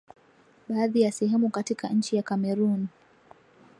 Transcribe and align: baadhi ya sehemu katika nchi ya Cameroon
baadhi 0.69 1.01
ya 1.01 1.11
sehemu 1.11 1.49
katika 1.49 1.87
nchi 1.89 2.15
ya 2.15 2.23
Cameroon 2.23 2.87